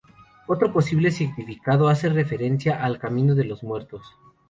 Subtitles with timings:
[0.47, 4.01] Otro posible significado hace referencia al "Camino de los muertos".